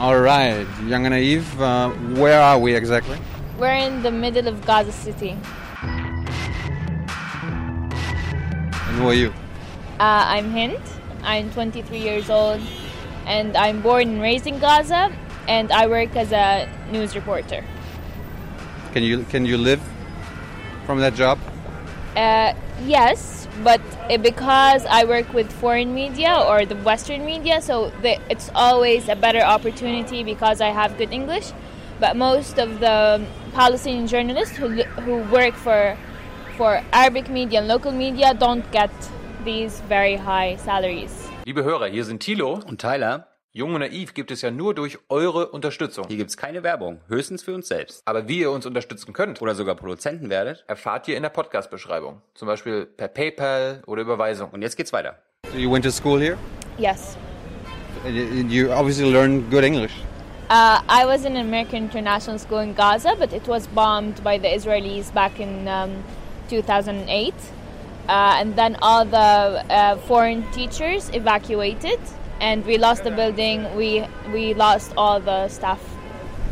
[0.00, 3.18] All right, Young and Naive, uh, where are we exactly?
[3.58, 5.36] We're in the middle of Gaza City.
[5.82, 6.26] And
[8.96, 9.28] who are you?
[10.00, 10.80] Uh, I'm Hind.
[11.22, 12.62] I'm 23 years old,
[13.26, 15.12] and I'm born and raised in Gaza,
[15.46, 17.62] and I work as a news reporter.
[18.94, 19.82] Can you can you live
[20.86, 21.38] from that job?
[22.16, 22.54] Uh,
[22.86, 28.18] yes, but uh, because I work with foreign media or the Western media, so the,
[28.30, 31.52] it's always a better opportunity because I have good English.
[32.00, 33.20] But most of the
[33.52, 34.68] Palestinian journalists who
[35.04, 35.96] who work for
[36.56, 38.90] for Arabic media and local media don't get
[39.44, 41.28] these very high salaries.
[41.44, 42.60] Liebe Hörer, hier sind Tilo.
[42.66, 46.06] Und Tyler, Jung und Naiv gibt es ja nur durch eure Unterstützung.
[46.06, 48.00] hier gibt's keine Werbung, höchstens für uns selbst.
[48.04, 50.62] Aber wie ihr uns unterstützen könnt, Oder sogar Produzenten werdet.
[50.68, 52.22] erfahrt ihr in der Podcast-Beschreibung.
[52.34, 54.50] Zum Beispiel per PayPal oder Überweisung.
[54.50, 55.16] Und jetzt geht's weiter.
[55.50, 56.36] So you went to school here?
[56.78, 57.16] Yes.
[58.04, 59.92] You obviously learned good English.
[60.48, 64.38] Uh, I was in an American international school in Gaza, but it was bombed by
[64.38, 65.90] the Israelis back in um,
[66.48, 67.34] 2008.
[68.08, 69.16] Uh, and then all the
[69.68, 71.98] uh, foreign teachers evacuated,
[72.40, 73.74] and we lost the building.
[73.76, 75.80] We we lost all the stuff.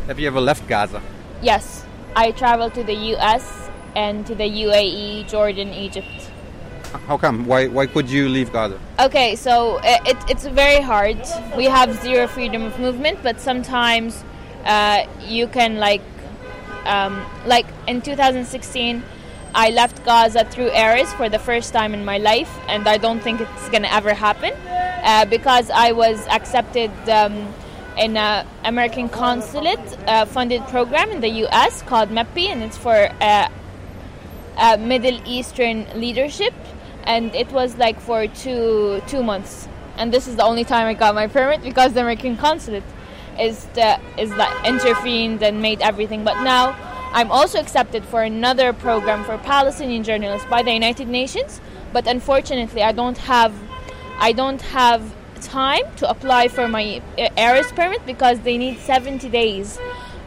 [0.07, 1.01] Have you ever left Gaza?
[1.41, 3.69] Yes, I traveled to the U.S.
[3.95, 6.31] and to the UAE, Jordan, Egypt.
[7.07, 7.45] How come?
[7.45, 8.79] Why why could you leave Gaza?
[8.99, 11.17] Okay, so it, it's very hard.
[11.55, 14.23] We have zero freedom of movement, but sometimes
[14.65, 16.01] uh, you can like,
[16.85, 19.03] um, like in 2016,
[19.53, 23.21] I left Gaza through Erez for the first time in my life, and I don't
[23.21, 24.53] think it's gonna ever happen
[25.03, 26.91] uh, because I was accepted.
[27.09, 27.53] Um,
[27.97, 32.95] in an American consulate uh, funded program in the US called MEPI, and it's for
[33.19, 33.49] uh,
[34.57, 36.53] uh, Middle Eastern leadership,
[37.03, 39.67] and it was like for two two months.
[39.97, 42.83] And this is the only time I got my permit because the American consulate
[43.37, 46.23] is the, is like intervened and made everything.
[46.23, 46.75] But now
[47.11, 51.59] I'm also accepted for another program for Palestinian journalists by the United Nations.
[51.91, 53.53] But unfortunately, I don't have
[54.19, 55.01] I don't have
[55.41, 59.79] time to apply for my uh, Erez permit because they need 70 days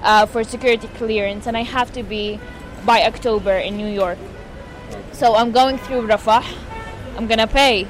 [0.03, 2.41] uh, for security clearance, and I have to be
[2.86, 4.19] by October in New York.
[5.12, 6.44] So I'm going through Rafah.
[7.16, 7.86] I'm gonna pay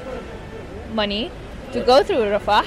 [0.93, 1.31] money
[1.71, 2.65] to go through Rafah.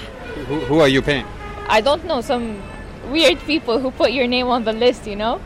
[0.49, 1.27] Who, who are you paying?
[1.69, 2.63] I don't know some
[3.11, 5.07] weird people who put your name on the list.
[5.07, 5.41] You know,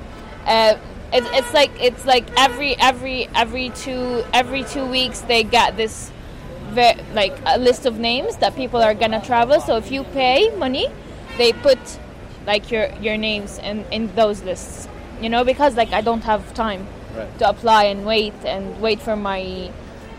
[0.47, 0.79] uh,
[1.13, 6.13] it's it's like it's like every every every two every two weeks they get this
[6.71, 9.61] ve- like a list of names that people are gonna travel.
[9.61, 10.87] So if you pay money,
[11.39, 11.79] they put
[12.47, 14.89] like your your names in in those lists.
[15.21, 16.87] You know, because like I don't have time
[17.17, 17.39] Right.
[17.41, 19.71] to apply and wait and wait for my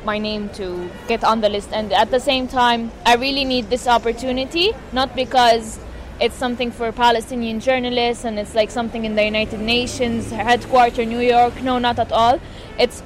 [0.03, 3.69] my name to get on the list and at the same time I really need
[3.69, 5.79] this opportunity not because
[6.19, 11.19] it's something for Palestinian journalists and it's like something in the United Nations headquarters, New
[11.21, 12.41] York no not at all
[12.77, 13.01] it's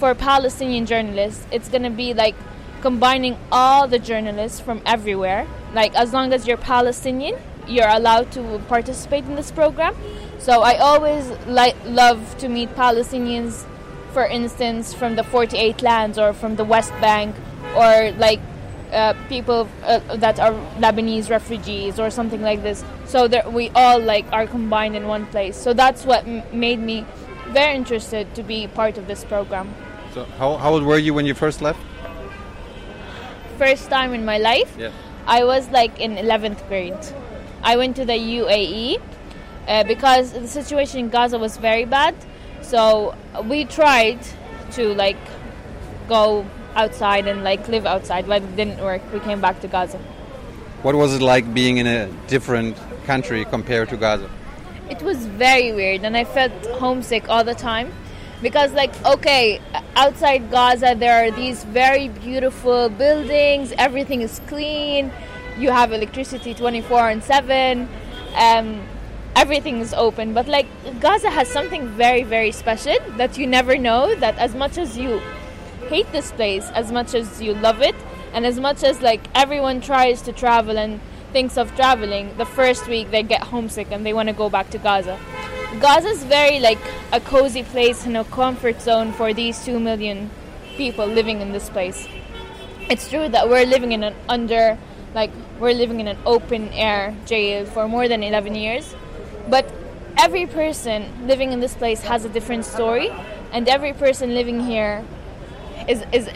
[0.00, 2.34] for Palestinian journalists it's going to be like
[2.78, 8.60] combining all the journalists from everywhere like as long as you're Palestinian you're allowed to
[8.68, 9.94] participate in this program
[10.38, 13.66] so I always like love to meet Palestinians
[14.12, 17.36] for instance, from the 48 lands or from the West Bank,
[17.76, 18.40] or like
[18.92, 22.84] uh, people uh, that are Lebanese refugees or something like this.
[23.06, 25.56] So that we all like are combined in one place.
[25.56, 27.04] So that's what m- made me
[27.48, 29.74] very interested to be part of this program.
[30.14, 31.80] So how, how old were you when you first left?
[33.58, 34.92] First time in my life, Yeah.
[35.26, 36.96] I was like in 11th grade.
[37.62, 39.00] I went to the UAE
[39.66, 42.14] uh, because the situation in Gaza was very bad.
[42.62, 43.14] So
[43.44, 44.20] we tried
[44.72, 45.18] to like
[46.08, 46.46] go
[46.76, 49.02] outside and like live outside, but it didn't work.
[49.12, 49.98] We came back to Gaza.
[50.82, 54.30] What was it like being in a different country compared to Gaza?
[54.88, 57.92] It was very weird, and I felt homesick all the time
[58.42, 59.60] because, like, okay,
[59.96, 63.72] outside Gaza there are these very beautiful buildings.
[63.78, 65.10] Everything is clean.
[65.58, 67.88] You have electricity 24 and 7.
[68.36, 68.86] Um,
[69.34, 70.66] everything is open, but like
[71.00, 74.14] Gaza has something very, very special that you never know.
[74.14, 75.20] That as much as you
[75.88, 77.94] hate this place, as much as you love it,
[78.32, 81.00] and as much as like everyone tries to travel and
[81.32, 84.70] thinks of traveling, the first week they get homesick and they want to go back
[84.70, 85.18] to Gaza.
[85.76, 86.78] Gaza is very like
[87.12, 90.30] a cozy place and a comfort zone for these two million
[90.78, 92.08] people living in this place.
[92.88, 94.78] It's true that we're living in an under,
[95.14, 95.30] like
[95.60, 98.94] we're living in an open air jail for more than 11 years,
[99.48, 99.70] but
[100.16, 103.10] every person living in this place has a different story,
[103.52, 105.04] and every person living here
[105.86, 106.30] is is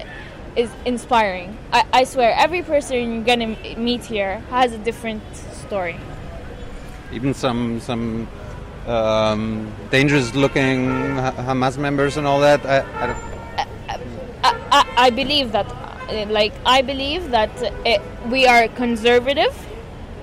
[0.57, 1.57] is inspiring.
[1.73, 5.23] I, I swear, every person you're gonna meet here has a different
[5.67, 5.97] story.
[7.13, 8.29] even some some
[8.87, 10.87] um, dangerous-looking
[11.47, 12.65] Hamas members and all that.
[12.67, 13.19] I, I don't,
[14.45, 17.99] I, I, I believe that, uh, like, I believe that uh,
[18.29, 19.55] we are a conservative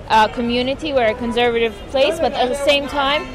[0.08, 3.26] uh, community, we're a conservative place, but at the same time,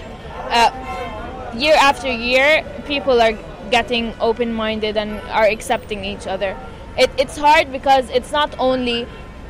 [0.49, 3.33] uh, year after year, people are
[3.71, 6.55] getting open minded and are accepting each other.
[6.97, 9.07] It, it's hard because it's not only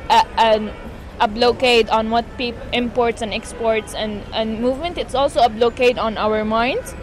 [0.08, 0.72] a, an,
[1.20, 5.98] a blockade on what peop imports and exports and, and movement, it's also a blockade
[5.98, 6.94] on our minds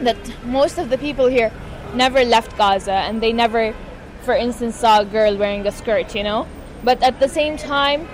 [0.00, 1.52] that most of the people here
[1.94, 3.74] never left Gaza and they never,
[4.22, 6.46] for instance, saw a girl wearing a skirt, you know.
[6.82, 8.08] But at the same time,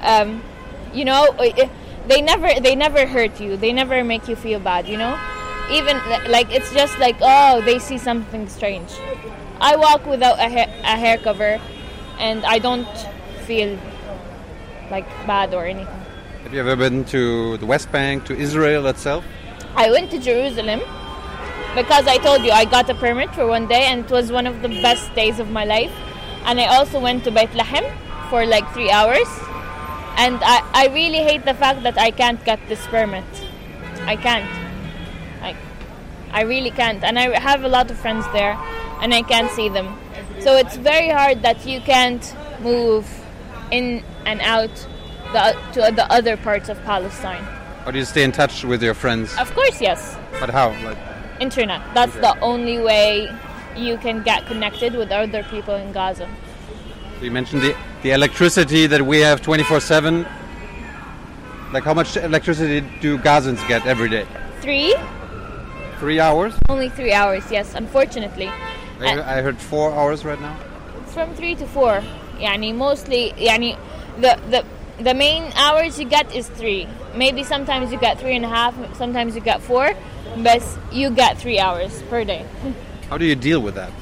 [0.00, 0.42] um,
[0.92, 1.34] you know,
[2.08, 3.56] they never they never hurt you.
[3.56, 5.18] They never make you feel bad, you know.
[5.70, 5.98] Even
[6.28, 8.90] like it's just like oh, they see something strange.
[9.60, 11.60] I walk without a, ha- a hair cover,
[12.18, 12.88] and I don't
[13.46, 13.78] feel
[14.92, 16.00] like bad or anything.
[16.44, 19.24] have you ever been to the West Bank, to Israel itself?
[19.74, 20.80] I went to Jerusalem
[21.74, 24.46] because I told you I got a permit for one day and it was one
[24.46, 25.94] of the best days of my life.
[26.44, 27.86] And I also went to Beit Lahem
[28.28, 29.30] for like three hours.
[30.24, 33.24] And I, I really hate the fact that I can't get this permit.
[34.12, 34.50] I can't.
[35.48, 35.56] I,
[36.32, 37.02] I really can't.
[37.02, 38.58] And I have a lot of friends there
[39.00, 39.88] and I can't see them.
[40.40, 42.24] So it's very hard that you can't
[42.60, 43.06] move
[43.70, 44.74] in and out
[45.32, 47.44] the, to the other parts of Palestine.
[47.86, 49.36] Or do you stay in touch with your friends?
[49.38, 50.16] Of course, yes.
[50.38, 50.68] But how?
[50.84, 50.98] Like
[51.40, 51.82] internet.
[51.94, 53.28] That's the only way
[53.76, 56.28] you can get connected with other people in Gaza.
[57.18, 60.26] So you mentioned the, the electricity that we have 24 7.
[61.72, 64.26] Like, how much electricity do Gazans get every day?
[64.60, 64.94] Three.
[65.98, 66.52] Three hours?
[66.68, 68.48] Only three hours, yes, unfortunately.
[69.00, 70.54] I, I heard four hours right now.
[71.06, 72.02] From three to four.
[72.38, 73.78] Yani, mostly, yani,
[74.18, 74.64] the, the
[75.02, 76.86] the main hours you get is three.
[77.14, 79.94] Maybe sometimes you get three and a half, sometimes you get four,
[80.36, 80.62] but
[80.92, 82.46] you get three hours per day.
[83.08, 83.92] How do you deal with that?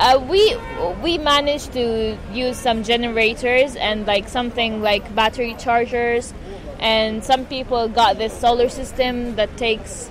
[0.00, 0.56] Uh, we
[1.02, 6.34] we managed to use some generators and like something like battery chargers,
[6.80, 10.10] and some people got this solar system that takes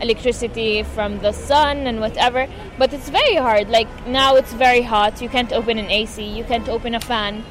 [0.00, 2.48] electricity from the sun and whatever.
[2.78, 3.68] But it's very hard.
[3.68, 5.20] Like now, it's very hot.
[5.22, 6.22] You can't open an AC.
[6.24, 7.44] You can't open a fan.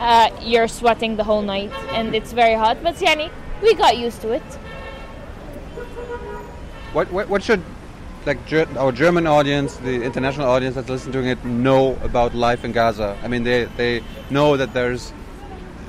[0.00, 2.82] Uh, you're sweating the whole night, and it's very hot.
[2.82, 3.30] But yani,
[3.62, 4.42] we got used to it.
[6.94, 7.62] What what, what should
[8.24, 12.64] like ger- our German audience, the international audience that's listening to it, know about life
[12.64, 13.18] in Gaza?
[13.22, 15.12] I mean, they they know that there's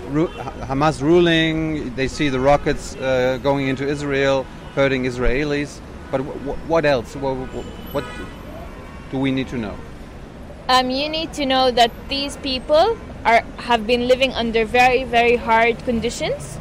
[0.09, 0.27] ru-
[0.67, 1.95] Hamas ruling.
[1.95, 5.79] They see the rockets uh, going into Israel, hurting Israelis.
[6.11, 6.19] But
[6.67, 7.15] what else?
[7.15, 7.35] What,
[7.93, 8.03] what
[9.11, 9.77] do we need to know?
[10.67, 15.35] Um, you need to know that these people are have been living under very very
[15.35, 16.59] hard conditions,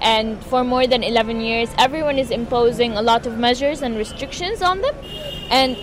[0.00, 4.62] and for more than 11 years, everyone is imposing a lot of measures and restrictions
[4.62, 4.94] on them,
[5.50, 5.76] and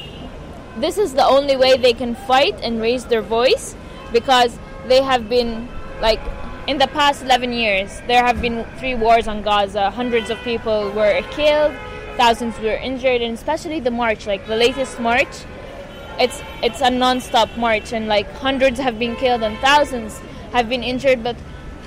[0.78, 3.76] this is the only way they can fight and raise their voice
[4.12, 4.58] because
[4.88, 5.68] they have been
[6.02, 6.20] like
[6.68, 9.92] in the past 11 years there have been three wars on Gaza.
[9.92, 11.74] Hundreds of people were killed
[12.18, 15.46] thousands were injured and especially the march like the latest march
[16.20, 20.20] it's it's a non-stop march and like hundreds have been killed and thousands
[20.52, 21.36] have been injured but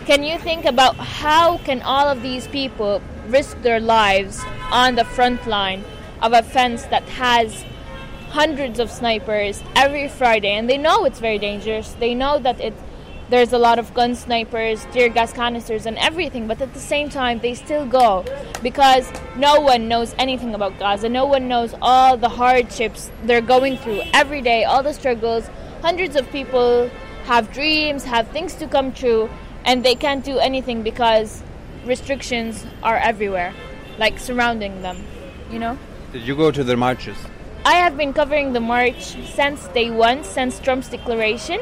[0.06, 4.40] can you think about how can all of these people risk their lives
[4.70, 5.84] on the front line
[6.22, 7.64] of a fence that has
[8.28, 10.52] hundreds of snipers every Friday?
[10.52, 11.92] And they know it's very dangerous.
[11.94, 12.72] They know that it
[13.28, 17.08] there's a lot of gun snipers tear gas canisters and everything but at the same
[17.08, 18.24] time they still go
[18.62, 21.08] because no one knows anything about Gaza.
[21.08, 25.48] No one knows all the hardships they're going through every day all the struggles.
[25.82, 26.90] Hundreds of people
[27.24, 29.28] have dreams have things to come true
[29.64, 31.42] and they can't do anything because
[31.84, 33.52] restrictions are everywhere
[33.98, 35.04] like surrounding them
[35.50, 35.78] you know?
[36.12, 37.16] Did you go to the marches?
[37.64, 41.60] I have been covering the march since day one, since Trump's declaration,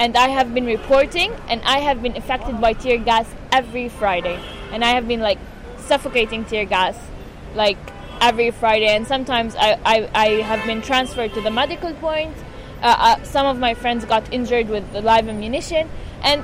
[0.00, 4.40] and I have been reporting, and I have been affected by tear gas every Friday,
[4.72, 5.38] and I have been like
[5.76, 6.96] suffocating tear gas,
[7.54, 7.76] like
[8.18, 12.34] every Friday, and sometimes I, I, I have been transferred to the medical point.
[12.80, 15.90] Uh, uh, some of my friends got injured with the live ammunition,
[16.22, 16.42] and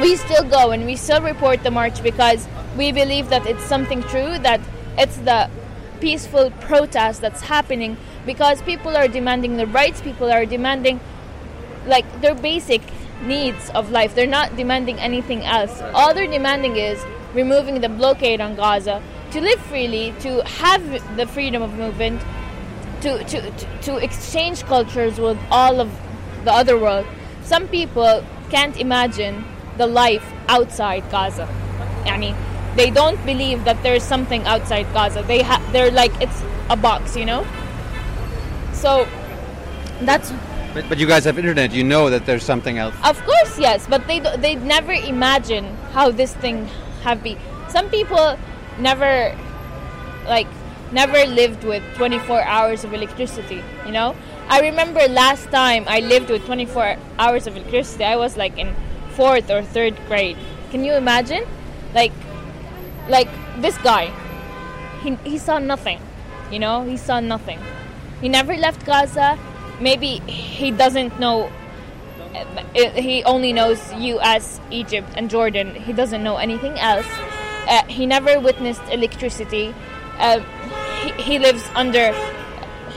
[0.00, 4.02] we still go and we still report the march because we believe that it's something
[4.02, 4.60] true, that
[4.96, 5.48] it's the
[6.00, 7.96] peaceful protest that's happening
[8.26, 10.98] because people are demanding the rights, people are demanding
[11.86, 12.82] like their basic
[13.22, 14.14] needs of life.
[14.14, 15.80] They're not demanding anything else.
[15.94, 17.02] All they're demanding is
[17.34, 22.22] removing the blockade on Gaza, to live freely, to have the freedom of movement,
[23.02, 23.50] to, to,
[23.82, 25.90] to exchange cultures with all of
[26.44, 27.06] the other world.
[27.42, 29.44] Some people can't imagine
[29.76, 31.46] the life outside Gaza.
[32.04, 32.34] I mean,
[32.76, 35.22] they don't believe that there's something outside Gaza.
[35.22, 37.46] They ha- they're like it's a box, you know.
[38.72, 39.06] So
[40.02, 40.32] that's
[40.74, 41.72] but, but you guys have internet.
[41.72, 42.94] You know that there's something else.
[43.04, 46.66] of course yes, but they they never imagine how this thing
[47.02, 47.38] have been.
[47.68, 48.36] Some people
[48.78, 49.34] never
[50.26, 50.46] like
[50.92, 53.62] never lived with 24 hours of electricity.
[53.86, 54.14] You know,
[54.48, 58.04] I remember last time I lived with 24 hours of electricity.
[58.04, 58.74] I was like in
[59.10, 60.36] fourth or third grade.
[60.70, 61.44] Can you imagine?
[61.94, 62.12] Like,
[63.08, 63.28] like
[63.60, 64.12] this guy,
[65.02, 66.00] he he saw nothing.
[66.50, 67.58] You know, he saw nothing.
[68.20, 69.38] He never left Gaza.
[69.80, 71.50] Maybe he doesn't know.
[72.74, 75.74] He only knows U.S., Egypt, and Jordan.
[75.74, 77.06] He doesn't know anything else.
[77.68, 79.74] Uh, he never witnessed electricity.
[80.18, 80.40] Uh,
[81.02, 82.12] he, he lives under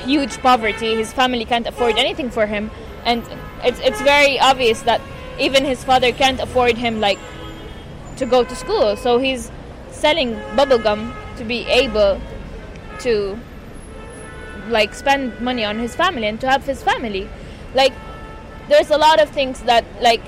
[0.03, 0.95] huge poverty.
[0.95, 2.71] His family can't afford anything for him,
[3.05, 3.23] and
[3.63, 5.01] it's it's very obvious that
[5.39, 7.19] even his father can't afford him like
[8.17, 8.95] to go to school.
[8.95, 9.51] So he's
[9.89, 12.19] selling bubblegum to be able
[13.00, 13.38] to
[14.67, 17.29] like spend money on his family and to help his family.
[17.73, 17.93] Like
[18.69, 20.21] there's a lot of things that like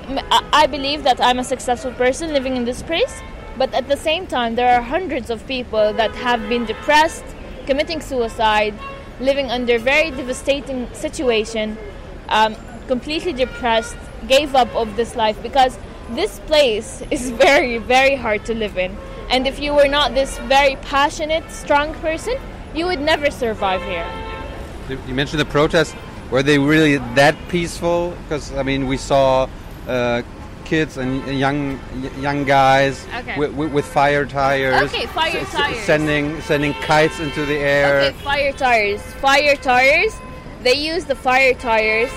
[0.52, 3.22] i believe that I'm a successful person living in this place,
[3.56, 7.24] but at the same time there are hundreds of people that have been depressed,
[7.66, 8.74] committing suicide,
[9.20, 11.78] living under very devastating situation,
[12.28, 13.96] um, completely depressed,
[14.28, 15.78] gave up of this life because
[16.10, 18.96] this place is very very hard to live in.
[19.30, 22.36] And if you were not this very passionate, strong person,
[22.74, 24.06] you would never survive here.
[25.06, 25.94] You mentioned the protests.
[26.30, 28.16] Were they really that peaceful?
[28.24, 29.48] Because I mean, we saw
[29.86, 30.22] uh,
[30.64, 31.78] kids and young
[32.18, 33.38] young guys Okay.
[33.38, 34.92] with, with, fire tires.
[34.92, 35.84] Okay, fire tires.
[35.84, 38.00] Sending sending kites into the air.
[38.00, 39.00] Okay, fire tires.
[39.20, 40.14] Fire tires.
[40.62, 42.10] They use the fire tires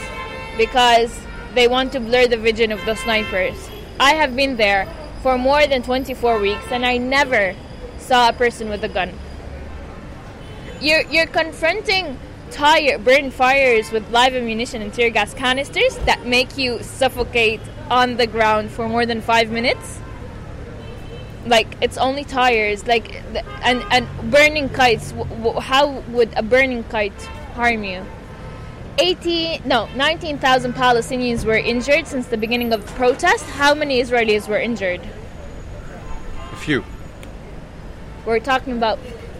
[0.57, 1.11] because
[1.53, 3.69] they want to blur the vision of the snipers.
[3.99, 4.87] I have been there
[5.21, 7.55] for more than 24 weeks and I never
[7.97, 9.11] saw a person with a gun.
[10.79, 12.19] You're you're confronting
[12.51, 18.17] tire burn fires with live ammunition and tear gas canisters that make you suffocate on
[18.17, 19.99] the ground for more than 5 minutes?
[21.47, 23.23] Like it's only tires like
[23.63, 25.13] and and burning kites
[25.59, 27.21] how would a burning kite
[27.55, 28.05] harm you?
[28.99, 33.45] 80 no 19,000 Palestinians were injured since the beginning of the protest.
[33.45, 35.01] How many Israelis were injured?
[36.51, 36.83] A few.
[38.27, 38.99] we're talking about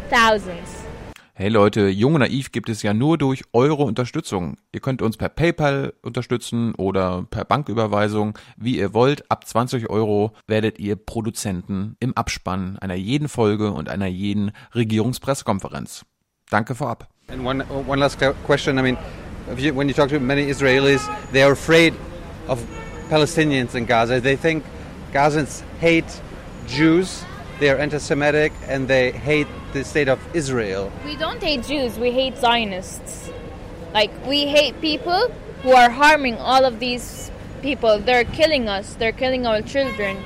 [0.10, 0.77] thousands
[1.40, 4.58] Hey Leute, Jung und Naiv gibt es ja nur durch eure Unterstützung.
[4.72, 9.30] Ihr könnt uns per PayPal unterstützen oder per Banküberweisung, wie ihr wollt.
[9.30, 16.06] Ab 20 Euro werdet ihr Produzenten im Abspann einer jeden Folge und einer jeden Regierungspressekonferenz.
[16.50, 17.08] Danke vorab.
[17.28, 18.80] And one one last que- question.
[18.80, 18.98] I mean,
[19.60, 21.94] you, when you talk to many Israelis, they are afraid
[22.48, 22.58] of
[23.12, 24.20] Palestinians in Gaza.
[24.20, 24.64] They think
[25.14, 26.20] Gazans hate
[26.68, 27.24] Jews.
[27.60, 30.92] They are anti-Semitic and they hate the state of Israel.
[31.04, 33.32] We don't hate Jews, we hate Zionists.
[33.94, 35.30] Like, we hate people
[35.64, 37.32] who are harming all of these
[37.64, 37.98] people.
[37.98, 40.24] They're killing us, they're killing our children,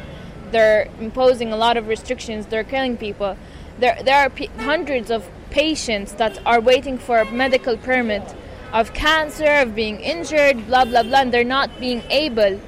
[0.51, 3.37] they're imposing a lot of restrictions, they're killing people.
[3.79, 8.35] There, there are pe- hundreds of patients that are waiting for a medical permit
[8.73, 12.59] of cancer, of being injured, blah blah blah, and they're not being able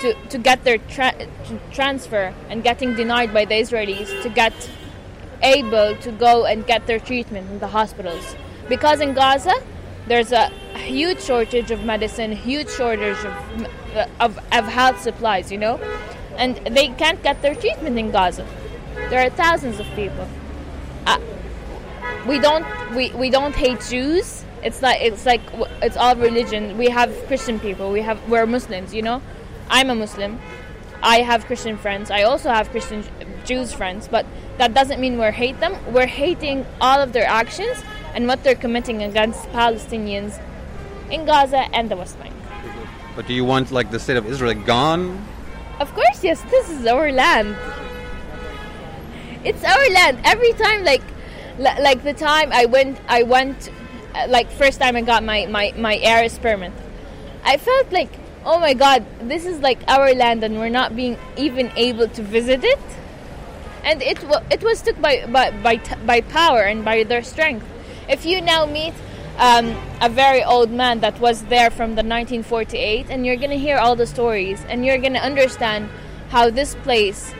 [0.00, 1.26] to, to get their tra-
[1.72, 4.52] transfer and getting denied by the Israelis to get
[5.42, 8.36] able to go and get their treatment in the hospitals.
[8.68, 9.54] Because in Gaza,
[10.06, 13.68] there's a huge shortage of medicine, huge shortage of,
[14.20, 15.76] of, of health supplies, you know,
[16.36, 18.46] and they can't get their treatment in Gaza.
[19.08, 20.26] There are thousands of people.
[21.06, 21.18] Uh,
[22.26, 24.44] we don't we, we don't hate Jews.
[24.62, 25.40] It's like it's like
[25.82, 26.76] it's all religion.
[26.76, 27.90] We have Christian people.
[27.90, 28.94] We have we're Muslims.
[28.94, 29.22] You know,
[29.70, 30.38] I'm a Muslim.
[31.02, 32.10] I have Christian friends.
[32.10, 33.04] I also have Christian
[33.44, 34.08] Jews friends.
[34.08, 34.26] But
[34.58, 35.74] that doesn't mean we're hate them.
[35.94, 37.82] We're hating all of their actions
[38.14, 40.38] and what they're committing against Palestinians
[41.10, 42.34] in Gaza and the West Bank.
[43.16, 45.26] But do you want like the state of Israel gone?
[45.80, 46.42] Of course, yes.
[46.50, 47.56] This is our land.
[49.44, 50.20] It's our land.
[50.24, 51.02] Every time, like,
[51.58, 53.70] li- like the time I went, I went,
[54.14, 56.72] uh, like first time I got my my my Erez permit.
[57.44, 58.12] I felt like,
[58.44, 62.22] oh my God, this is like our land, and we're not being even able to
[62.22, 62.80] visit it.
[63.84, 64.18] And it
[64.50, 67.66] it was took by by by, by power and by their strength.
[68.08, 68.94] If you now meet
[69.38, 73.78] um, a very old man that was there from the 1948, and you're gonna hear
[73.78, 75.88] all the stories, and you're gonna understand
[76.28, 77.32] how this place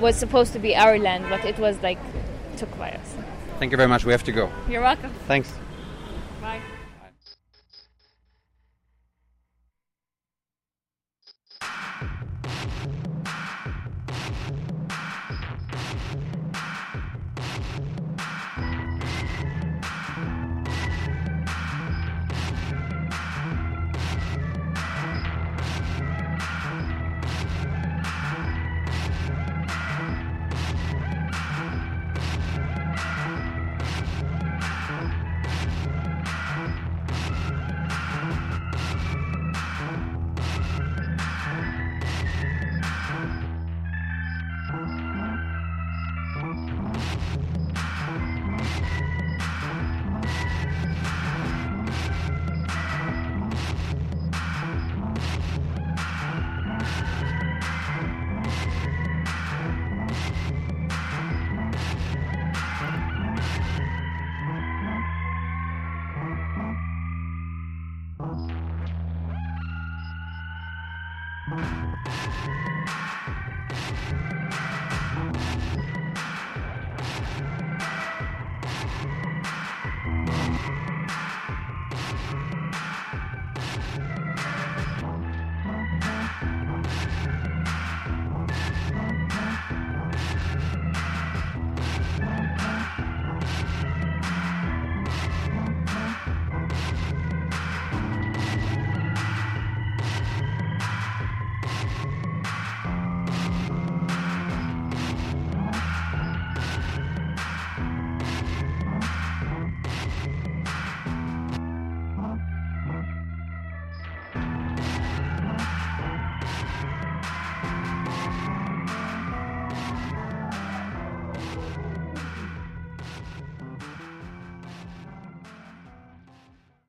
[0.00, 1.98] was supposed to be our land, but it was like
[2.56, 3.16] took by us.
[3.58, 4.04] Thank you very much.
[4.04, 4.50] We have to go.
[4.68, 5.12] You're welcome.
[5.26, 5.52] Thanks.
[6.40, 6.60] Bye.